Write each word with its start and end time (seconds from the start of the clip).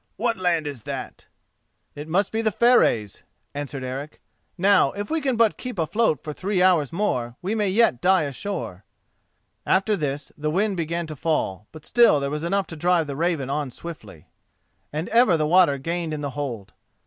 "What 0.17 0.35
land 0.39 0.65
is 0.65 0.81
that?" 0.81 1.27
"It 1.93 2.07
must 2.07 2.31
be 2.31 2.41
the 2.41 2.51
Fareys," 2.51 3.21
answered 3.53 3.83
Eric; 3.83 4.19
"now, 4.57 4.93
if 4.93 5.11
we 5.11 5.21
can 5.21 5.35
but 5.35 5.59
keep 5.59 5.77
afloat 5.77 6.23
for 6.23 6.33
three 6.33 6.59
hours 6.59 6.91
more, 6.91 7.35
we 7.43 7.53
may 7.53 7.69
yet 7.69 8.01
die 8.01 8.23
ashore." 8.23 8.83
After 9.63 9.95
this 9.95 10.31
the 10.35 10.49
wind 10.49 10.75
began 10.75 11.05
to 11.05 11.15
fall, 11.15 11.67
but 11.71 11.85
still 11.85 12.19
there 12.19 12.31
was 12.31 12.43
enough 12.43 12.65
to 12.73 12.75
drive 12.75 13.05
the 13.05 13.15
Raven 13.15 13.51
on 13.51 13.69
swiftly. 13.69 14.25
And 14.91 15.07
ever 15.09 15.37
the 15.37 15.45
water 15.45 15.77
gained 15.77 16.15
in 16.15 16.21
the 16.21 16.31
hold. 16.31 16.73